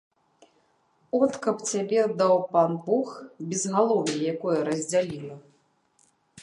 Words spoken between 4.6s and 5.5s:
раздзяліла!